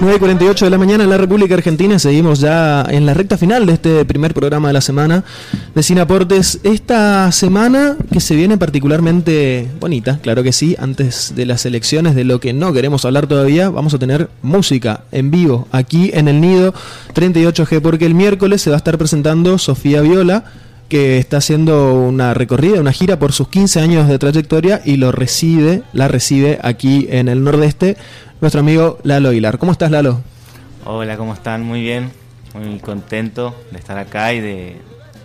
[0.00, 1.98] 9.48 de la mañana en la República Argentina.
[1.98, 5.24] Seguimos ya en la recta final de este primer programa de la semana
[5.74, 6.60] de Sinaportes.
[6.64, 10.76] Esta semana que se viene particularmente bonita, claro que sí.
[10.78, 15.04] Antes de las elecciones, de lo que no queremos hablar todavía, vamos a tener música
[15.12, 16.74] en vivo aquí en el Nido
[17.14, 20.44] 38G, porque el miércoles se va a estar presentando Sofía Viola
[20.88, 25.10] que está haciendo una recorrida, una gira por sus 15 años de trayectoria y lo
[25.10, 27.96] recibe, la recibe aquí en el nordeste
[28.40, 29.58] nuestro amigo Lalo Hilar.
[29.58, 30.20] ¿Cómo estás, Lalo?
[30.84, 31.62] Hola, ¿cómo están?
[31.62, 32.12] Muy bien,
[32.54, 34.76] muy contento de estar acá y de,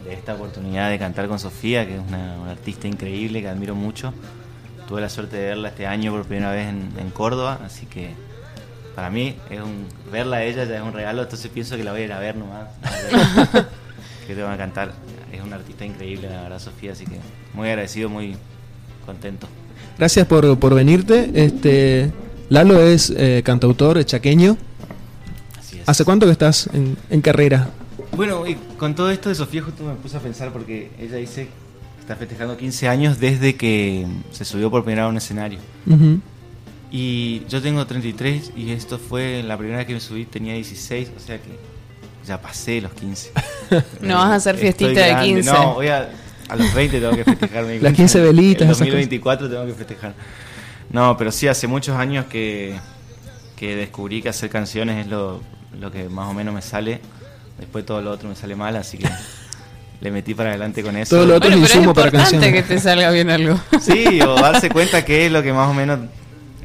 [0.10, 4.14] esta oportunidad de cantar con Sofía, que es una, artista increíble que admiro mucho.
[4.88, 8.14] Tuve la suerte de verla este año por primera vez en, Córdoba, así que
[8.96, 11.92] para mí es un, verla a ella ya es un regalo, entonces pienso que la
[11.92, 12.68] voy a ir a ver nomás.
[14.28, 14.94] que te van a cantar.
[15.32, 17.18] Es una artista increíble, la verdad, Sofía, así que
[17.54, 18.36] muy agradecido, muy
[19.06, 19.48] contento.
[19.98, 21.32] Gracias por, por venirte.
[21.34, 22.12] Este,
[22.52, 24.58] Lalo es eh, cantautor chaqueño.
[25.86, 27.70] ¿Hace cuánto que estás en, carrera?
[28.12, 31.46] Bueno, y con todo esto de Sofía justo me puse a pensar porque ella dice
[31.46, 35.60] que está festejando 15 años desde que se subió por primera vez a un escenario.
[36.92, 41.10] Y yo tengo 33 y esto fue la primera vez que me subí, tenía 16,
[41.16, 41.58] o sea que
[42.28, 43.32] ya pasé los 15.
[44.02, 45.50] no vas a hacer fiestita de 15.
[45.50, 46.10] No, voy a,
[46.50, 47.64] a los 20 tengo que festejar.
[47.64, 48.64] Las 15 velitas.
[48.64, 50.14] En 2024 tengo que festejar.
[50.94, 52.76] No, pero sí, hace muchos años que,
[53.60, 55.42] descubrí que hacer canciones es lo,
[55.92, 57.00] que más o menos me sale.
[57.58, 59.08] Después todo lo otro me sale mal, así que
[60.02, 61.16] le metí para adelante con eso.
[61.16, 62.52] Todo lo otro es insumo para canciones.
[62.54, 63.60] que te salga bien algo.
[63.80, 66.00] Sí, o darse cuenta que es lo que más o menos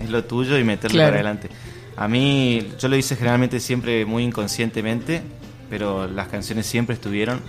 [0.01, 1.49] es lo tuyo y meterlo para adelante.
[1.97, 5.23] A mí, yo lo hice generalmente siempre muy inconscientemente,
[5.71, 7.41] pero las canciones siempre estuvieron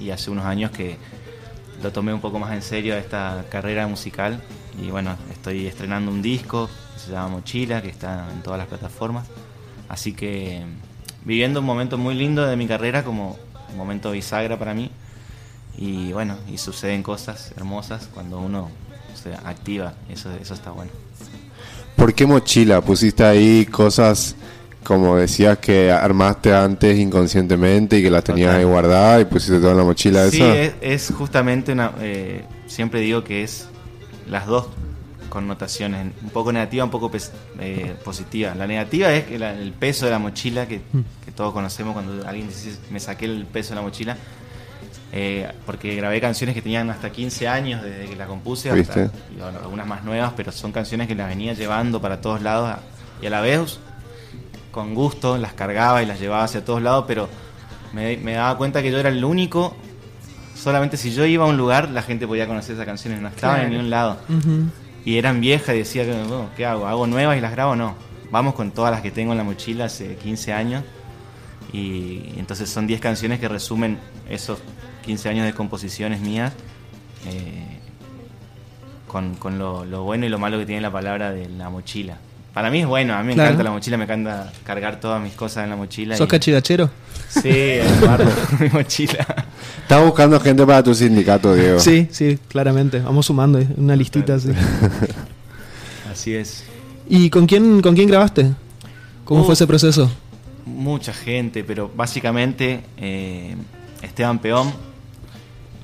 [0.00, 0.96] y hace unos años que
[1.82, 4.42] lo tomé un poco más en serio a esta carrera musical
[4.82, 8.68] y bueno, estoy estrenando un disco que se llama Mochila, que está en todas las
[8.68, 9.26] plataformas.
[9.88, 10.62] Así que
[11.24, 13.38] viviendo un momento muy lindo de mi carrera como
[13.70, 14.90] un momento bisagra para mí.
[15.76, 18.70] Y bueno, y suceden cosas hermosas cuando uno
[19.14, 20.90] se activa, eso, eso está bueno.
[21.96, 22.80] ¿Por qué mochila?
[22.80, 24.36] ¿Pusiste ahí cosas
[24.82, 29.70] como decías que armaste antes inconscientemente y que las tenías ahí guardadas y pusiste todo
[29.70, 30.28] en la mochila?
[30.30, 31.92] Sí, es, es, justamente una...
[32.00, 33.68] Eh, siempre digo que es
[34.28, 34.68] las dos
[35.28, 37.10] connotaciones, un poco negativa, un poco
[37.58, 38.54] eh, positiva.
[38.54, 40.80] La negativa es que el peso de la mochila, que,
[41.34, 44.16] todos conocemos cuando alguien dice me saqué el peso de la mochila,
[45.12, 50.04] eh, porque grabé canciones que tenían hasta 15 años desde que la compuse, algunas más
[50.04, 52.78] nuevas, pero son canciones que las venía llevando para todos lados
[53.20, 53.80] y a la vez
[54.70, 57.28] con gusto las cargaba y las llevaba hacia todos lados, pero
[57.92, 59.76] me, me daba cuenta que yo era el único
[60.54, 63.62] solamente si yo iba a un lugar, la gente podía conocer esas canciones, no estaban
[63.62, 64.18] en ningún lado.
[65.04, 66.04] Y eran viejas y decía,
[66.56, 66.86] ¿qué hago?
[66.86, 67.76] ¿Hago nuevas y las grabo?
[67.76, 67.94] No.
[68.30, 70.84] Vamos con todas las que tengo en la mochila hace 15 años.
[71.72, 73.98] Y entonces son 10 canciones que resumen
[74.28, 74.60] esos
[75.04, 76.52] 15 años de composiciones mías.
[77.26, 77.80] Eh,
[79.06, 82.18] con, con lo, lo, bueno y lo malo que tiene la palabra de la mochila.
[82.54, 85.32] Para mí es bueno, a mí me encanta la mochila, me encanta cargar todas mis
[85.34, 86.16] cosas en la mochila.
[86.16, 86.88] ¿Sos cachigachero?
[87.28, 89.26] Sí, guardo mi mochila.
[89.82, 91.80] Estás buscando gente para tu sindicato, Diego.
[91.80, 93.00] Sí, sí, claramente.
[93.00, 94.50] Vamos sumando una listita así.
[96.12, 96.62] así es.
[97.08, 98.52] ¿Y con quién, con quién grabaste?
[99.24, 100.08] ¿Cómo fue ese proceso?
[100.64, 103.56] Mucha gente, pero básicamente eh,
[104.00, 104.72] Esteban Peón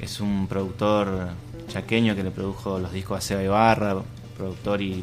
[0.00, 1.30] es un productor
[1.68, 3.96] chaqueño que le produjo los discos a Seba Ibarra,
[4.36, 5.02] productor y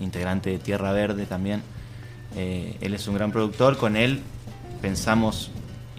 [0.00, 1.62] integrante de Tierra Verde también.
[2.36, 4.20] Eh, él es un gran productor, con él
[4.80, 5.50] pensamos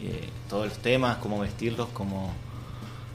[0.01, 2.31] eh, todos los temas, cómo vestirlos, cómo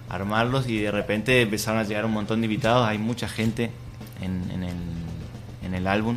[0.08, 3.70] armarlos y de repente empezaron a llegar un montón de invitados, hay mucha gente
[4.20, 4.74] en, el,
[5.62, 6.16] en el, álbum.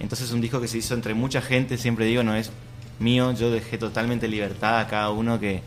[0.00, 2.50] Entonces es un disco que se hizo entre mucha gente, siempre digo, no es
[2.98, 5.62] mío, yo dejé totalmente libertad a cada uno que,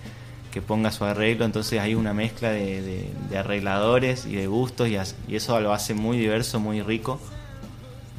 [0.52, 4.98] que ponga su arreglo, entonces hay una mezcla de, arregladores y de gustos y,
[5.32, 7.22] y, eso lo hace muy diverso, muy rico.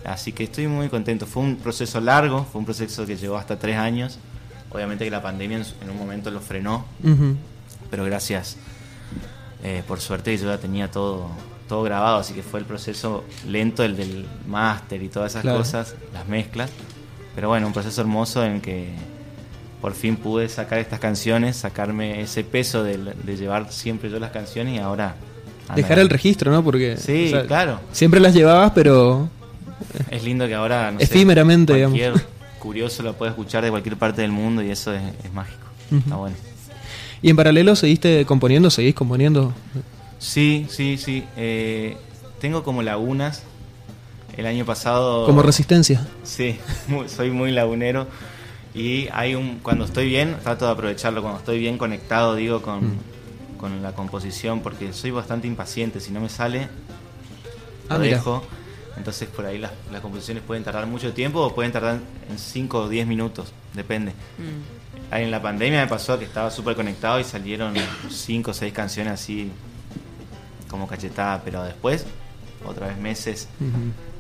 [0.05, 1.27] Así que estoy muy contento.
[1.27, 4.19] Fue un proceso largo, fue un proceso que llevó hasta tres años.
[4.71, 6.85] Obviamente que la pandemia en un momento lo frenó,
[7.91, 8.59] pero gracias,
[9.65, 11.29] eh, por suerte yo ya tenía todo,
[11.69, 15.95] todo grabado, así que fue el proceso lento, el del máster y todas esas cosas,
[16.13, 16.71] las mezclas.
[17.35, 18.91] Pero bueno, un proceso hermoso en que
[19.81, 22.99] por fin pude sacar estas canciones, sacarme ese peso de,
[23.37, 25.15] llevar siempre yo las canciones y ahora...
[25.75, 26.65] Dejar el registro, ¿no?
[26.65, 26.97] Porque...
[26.97, 27.79] Sí, claro.
[27.93, 29.29] Siempre las llevabas, pero
[30.11, 32.15] es lindo que ahora, no efímeramente, cualquier
[32.59, 35.03] curioso lo puede escuchar de cualquier parte del mundo y eso es,
[35.33, 35.67] mágico.
[35.97, 36.37] Está bueno.
[37.23, 38.71] ¿Y en paralelo seguiste componiendo?
[38.71, 39.53] ¿Seguís componiendo?
[40.19, 41.25] Sí, sí, sí.
[41.37, 41.97] Eh,
[42.41, 43.43] tengo como lagunas.
[44.37, 45.27] El año pasado...
[45.27, 46.07] Como resistencia.
[46.23, 46.57] Sí,
[47.09, 48.07] soy muy lagunero.
[48.73, 52.85] Y hay un, cuando estoy bien, trato de aprovecharlo, cuando estoy bien conectado, digo, con,
[52.87, 52.99] Mm.
[53.59, 56.69] con la composición, porque soy bastante impaciente, si no me sale,
[57.89, 58.19] Ah, lo mira.
[58.19, 58.45] dejo.
[58.99, 62.79] Entonces por ahí las, las composiciones pueden tardar mucho tiempo o pueden tardar en 5
[62.79, 64.13] o 10 minutos, depende.
[64.13, 65.13] Mm.
[65.15, 67.75] Ahí en la pandemia me pasó que estaba súper conectado y salieron
[68.11, 69.51] 5 o 6 canciones así
[70.69, 72.05] como cachetada, pero después,
[72.65, 73.49] otra vez meses.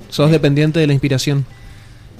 [0.08, 1.44] Sos dependiente de la inspiración.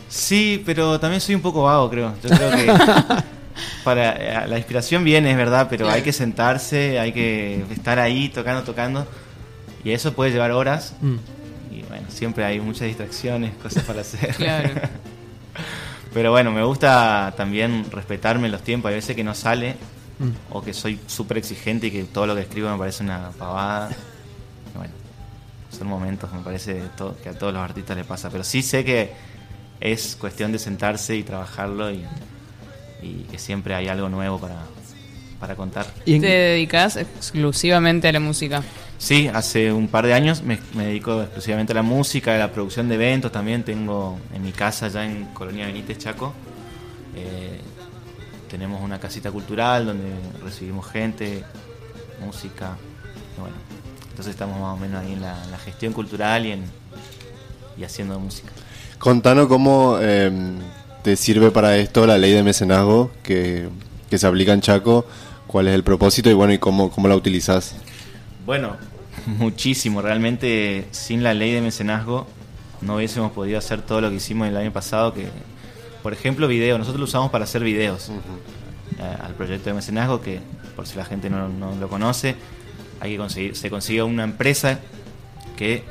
[0.09, 2.15] Sí, pero también soy un poco vago, creo.
[2.23, 2.67] Yo creo que
[3.85, 8.29] para eh, la inspiración viene, es verdad, pero hay que sentarse, hay que estar ahí
[8.29, 9.07] tocando, tocando.
[9.85, 10.95] Y eso puede llevar horas.
[11.01, 11.17] Mm.
[12.09, 14.35] Siempre hay muchas distracciones, cosas para hacer.
[14.35, 14.71] Claro.
[16.15, 18.89] Pero bueno, me gusta también respetarme los tiempos.
[18.89, 19.77] Hay veces que no sale
[20.21, 20.31] Mm.
[20.51, 23.91] o que soy súper exigente y que todo lo que escribo me parece una pavada.
[24.75, 24.93] Bueno,
[25.71, 26.83] son momentos, me parece
[27.23, 28.29] que a todos los artistas les pasa.
[28.29, 29.13] Pero sí sé que
[29.79, 32.05] es cuestión de sentarse y trabajarlo y,
[33.01, 34.57] y que siempre hay algo nuevo para,
[35.39, 35.87] para contar.
[36.05, 38.65] ¿Y en- ¿Te dedicas exclusivamente a la música?
[38.99, 42.89] Sí, hace un par de años me, dedico exclusivamente a la música, a la producción
[42.89, 43.63] de eventos también.
[43.63, 46.35] Tengo en mi casa ya en Colonia Benítez, Chaco.
[47.15, 47.61] eh,
[48.51, 50.11] tenemos una casita cultural donde
[50.43, 51.45] recibimos gente,
[52.25, 52.77] música.
[53.39, 53.55] bueno,
[54.11, 56.65] entonces estamos más o menos ahí en la, gestión cultural y, en,
[57.77, 58.51] y haciendo música.
[58.99, 60.31] Contanos cómo eh,
[61.05, 63.69] te sirve para esto la ley de mecenazgo que,
[64.11, 65.07] que se aplica en Chaco,
[65.47, 67.77] cuál es el propósito y bueno, y cómo, cómo la utilizas.
[68.49, 68.79] Bueno,
[69.27, 70.01] muchísimo.
[70.01, 72.27] Realmente sin la ley de mecenazgo
[72.81, 75.13] no hubiésemos podido hacer todo lo que hicimos el año pasado.
[75.13, 75.29] Que,
[76.03, 76.79] por ejemplo, video.
[76.79, 80.41] Nosotros lo usamos para hacer videos eh, al proyecto de mecenazgo que,
[80.75, 82.37] por si la gente no, no lo conoce,
[83.01, 84.79] hay que conseguir, se consigue una empresa
[85.55, 85.85] que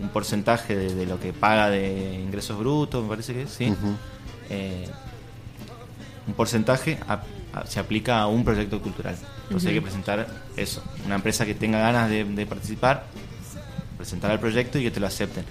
[0.00, 3.74] un porcentaje de, de lo que paga de ingresos brutos, me parece que es, sí.
[4.48, 4.88] Eh,
[6.26, 7.20] un porcentaje a-
[7.66, 9.16] se aplica a un proyecto cultural.
[9.44, 13.06] Entonces hay que presentar eso, una empresa que tenga ganas de, de participar,
[13.96, 15.44] presentar el proyecto y que te lo acepten.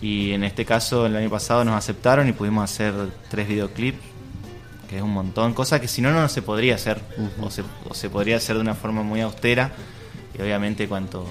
[0.00, 2.94] Y en este caso, el año pasado nos aceptaron y pudimos hacer
[3.30, 3.98] tres videoclips,
[4.88, 7.00] que es un montón, cosa que si no, no se podría hacer,
[7.42, 9.72] o, se, o se podría hacer de una forma muy austera,
[10.36, 11.26] y obviamente cuanto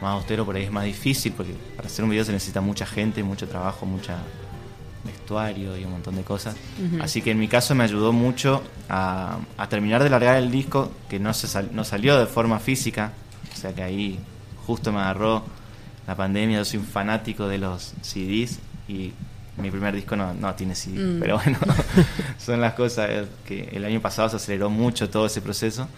[0.00, 2.86] más austero por ahí es más difícil, porque para hacer un video se necesita mucha
[2.86, 4.16] gente, mucho trabajo, mucha
[5.04, 6.56] vestuario y un montón de cosas.
[7.00, 10.90] Así que en mi caso me ayudó mucho a, a terminar de largar el disco,
[11.08, 13.12] que no, se sal- no salió de forma física,
[13.52, 14.18] o sea que ahí
[14.66, 15.44] justo me agarró
[16.06, 18.58] la pandemia, yo soy un fanático de los CDs
[18.88, 19.12] y
[19.56, 21.20] mi primer disco no, no tiene CD, Mm.
[21.20, 21.58] pero bueno,
[22.38, 23.08] son las cosas
[23.46, 25.88] que el año pasado se aceleró mucho todo ese proceso.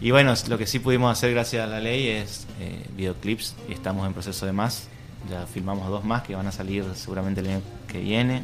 [0.00, 3.72] Y bueno, lo que sí pudimos hacer gracias a la ley es eh, videoclips y
[3.72, 4.88] estamos en proceso de más.
[5.30, 8.42] Ya filmamos dos más que van a salir seguramente el año que viene.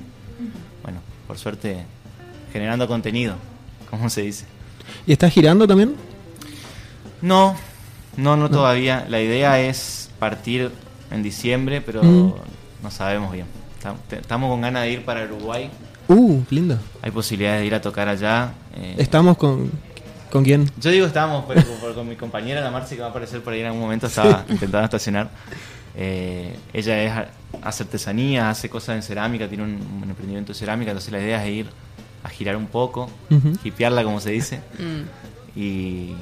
[0.83, 1.85] Bueno, por suerte,
[2.53, 3.35] generando contenido,
[3.91, 4.45] ¿cómo se dice?
[5.07, 5.97] ¿Y estás girando también?
[7.21, 7.57] No,
[8.17, 9.07] no, no todavía.
[9.09, 10.71] La idea es partir
[11.11, 12.33] en diciembre, pero Mm.
[12.83, 13.47] no sabemos bien.
[14.11, 15.71] Estamos con ganas de ir para Uruguay.
[16.09, 16.79] Uh, lindo.
[17.03, 18.53] Hay posibilidades de ir a tocar allá.
[18.75, 19.71] eh, ¿Estamos con,
[20.31, 20.71] con quién?
[20.81, 23.53] Yo digo estamos, pero con, con mi compañera, la Marci, que va a aparecer por
[23.53, 25.29] ahí en algún momento, estaba intentando estacionar.
[26.01, 27.29] Eh, ella es,
[27.63, 29.71] hace artesanía, hace cosas en cerámica, tiene un,
[30.03, 31.67] un emprendimiento de cerámica, entonces la idea es ir
[32.23, 33.53] a girar un poco, Ujú.
[33.65, 35.59] hipearla como se dice, Mm.
[35.59, 36.15] y,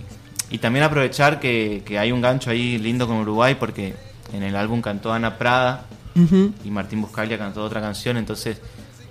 [0.51, 3.95] y también aprovechar que, que hay un gancho ahí lindo con Uruguay, porque
[4.33, 5.85] en el álbum cantó Ana Prada
[6.65, 8.59] y Martín Buscaglia cantó otra canción, entonces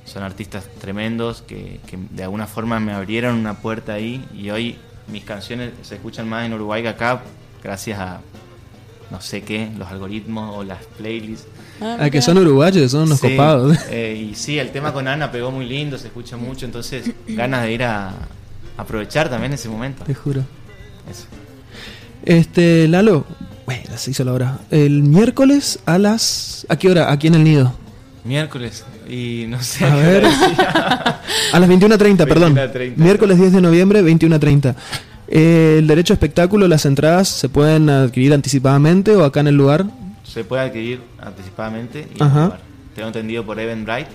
[0.06, 4.78] son artistas tremendos que, que de alguna forma me abrieron una puerta ahí y hoy
[5.08, 7.22] mis canciones se escuchan más en Uruguay que acá
[7.63, 8.22] gracias a
[9.12, 11.48] no sé qué, los algoritmos o las playlists.
[11.82, 13.78] Ah, que son uruguayos, son unos Sí, copados.
[13.90, 17.64] eh, y sí, el tema con Ana pegó muy lindo, se escucha mucho, entonces ganas
[17.64, 18.14] de ir a
[18.78, 20.04] aprovechar también ese momento.
[20.04, 20.42] Te juro.
[21.10, 21.26] Eso.
[22.24, 23.26] Este, Lalo,
[23.66, 24.60] bueno, se hizo la hora.
[24.72, 26.66] El miércoles a las.
[26.70, 27.12] ¿A qué hora?
[27.12, 27.74] Aquí en el nido.
[28.24, 29.86] Miércoles y no sé.
[29.86, 30.26] A ver.
[31.54, 32.56] A las 21.30, perdón.
[32.56, 32.94] 21:30.
[32.98, 34.76] Miércoles 10 de noviembre, 21.30.
[35.27, 39.55] Eh, el derecho a espectáculo, las entradas se pueden adquirir anticipadamente o acá en el
[39.55, 39.86] lugar.
[40.24, 42.60] Se puede adquirir anticipadamente y Ajá.
[42.96, 44.10] Tengo entendido por Eventbrite.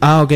[0.00, 0.32] Ah, ok.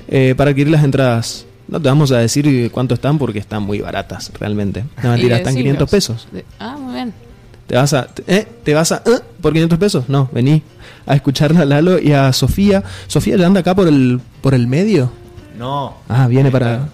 [0.08, 1.44] Eh, para adquirir las entradas.
[1.68, 4.84] No te vamos a decir cuánto están porque están muy baratas, realmente.
[5.02, 5.76] No, mentira, están decilos.
[5.88, 6.28] 500 pesos.
[6.32, 7.12] De- Ah, muy bien.
[7.66, 10.08] ¿Te vas a, eh, ¿te vas a, eh, por 500 pesos?
[10.08, 10.62] No, vení
[11.06, 12.82] a escuchar a Lalo y a Sofía.
[13.06, 15.10] Sofía ya anda acá por el, por el medio.
[15.58, 15.94] No.
[16.08, 16.88] Ah, viene para-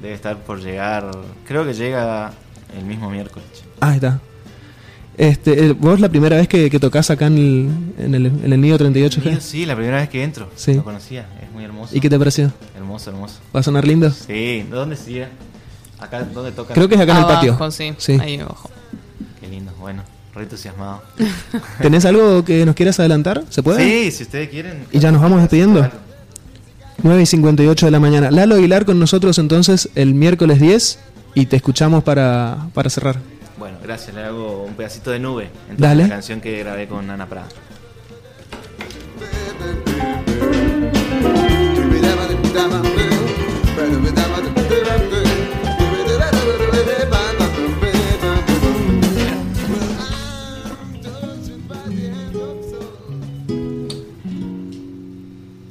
[0.00, 1.10] Debe estar por llegar.
[1.46, 2.32] Creo que llega
[2.78, 3.46] el mismo miércoles.
[3.80, 4.20] Ah, ahí está.
[5.16, 7.68] Este, eh, ¿Vos la primera vez que, que tocas acá en el,
[7.98, 9.38] en el, en el Nido 38G?
[9.40, 10.50] Sí, la primera vez que entro.
[10.56, 10.74] Sí.
[10.74, 11.96] Lo conocía, es muy hermoso.
[11.96, 12.52] ¿Y qué te pareció?
[12.76, 13.36] Hermoso, hermoso.
[13.54, 14.10] ¿Va a sonar lindo?
[14.10, 15.28] Sí, ¿de dónde sigue?
[16.00, 16.74] Acá, ¿dónde toca?
[16.74, 17.52] Creo que es acá en el patio.
[17.52, 17.94] Abajo, sí.
[17.98, 18.18] Sí.
[18.20, 18.70] Ahí abajo.
[19.40, 20.02] Qué lindo, bueno,
[20.34, 21.02] re entusiasmado.
[21.80, 23.44] ¿Tenés algo que nos quieras adelantar?
[23.50, 23.82] ¿Se puede?
[23.82, 24.84] Sí, si ustedes quieren.
[24.90, 25.88] ¿Y ya nos vamos despidiendo?
[27.02, 28.30] 9 y 58 de la mañana.
[28.30, 30.98] Lalo Aguilar con nosotros entonces el miércoles 10
[31.34, 33.18] y te escuchamos para, para cerrar.
[33.56, 35.44] Bueno, gracias, le hago un pedacito de nube.
[35.44, 36.02] Entonces, Dale.
[36.04, 37.48] La canción que grabé con Ana Prada.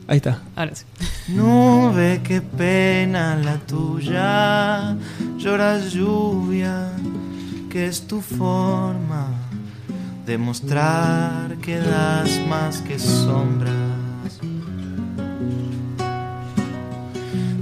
[0.08, 0.44] Ahí está.
[0.56, 0.86] Ahora sí.
[1.30, 4.96] Nube, qué pena la tuya,
[5.38, 6.83] lloras lluvia,
[7.74, 9.26] que es tu forma
[10.28, 14.40] de mostrar que das más que sombras.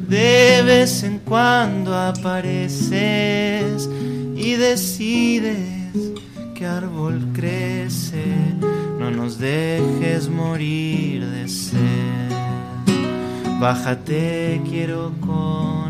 [0.10, 3.90] De vez en cuando apareces
[4.36, 5.96] y decides
[6.56, 8.26] que árbol crece,
[9.00, 12.32] no nos dejes morir de sed.
[13.62, 15.81] Bájate, quiero conocer.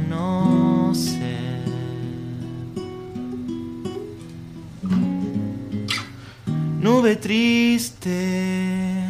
[6.82, 9.06] Nube triste,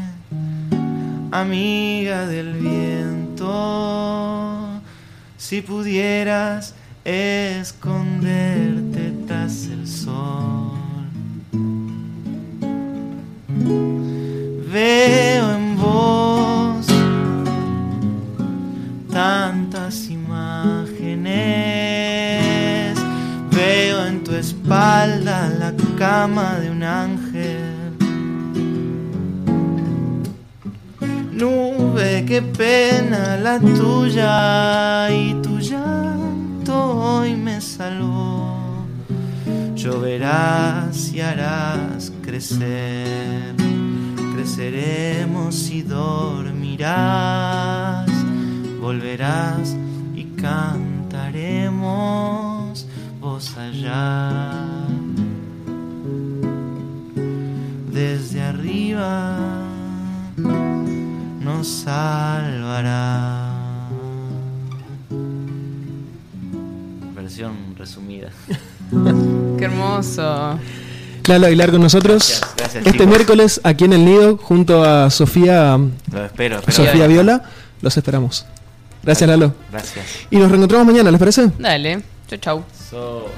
[1.32, 3.48] amiga del viento,
[5.38, 6.76] si pudieras
[7.06, 10.74] esconderte tras el sol.
[14.70, 16.86] Veo en vos
[19.14, 21.32] tantas imágenes.
[23.50, 27.21] Veo en tu espalda la cama de un ángel.
[32.32, 38.86] Qué pena la tuya y tu llanto hoy me salvó.
[39.76, 43.54] Lloverás y harás crecer,
[44.34, 46.90] creceremos y dormirás,
[48.80, 49.76] volverás
[50.16, 51.68] y cantaremos
[53.20, 54.54] voz allá.
[57.92, 59.51] Desde arriba
[61.62, 63.52] nos salvará.
[67.16, 68.30] Versión resumida.
[69.60, 70.58] Qué hermoso.
[71.28, 72.42] Lalo Aguilar con nosotros.
[72.42, 73.08] Gracias, gracias, este chicos.
[73.08, 75.78] miércoles aquí en el Nido junto a Sofía,
[76.12, 76.72] Lo espero, espero.
[76.72, 77.44] Sofía Viola.
[77.82, 78.44] Los esperamos.
[79.04, 79.54] Gracias Lalo.
[79.72, 80.04] Gracias.
[80.32, 81.52] Y nos reencontramos mañana, ¿les parece?
[81.60, 82.02] Dale.
[82.28, 82.64] Chau, chau.
[82.90, 83.30] So-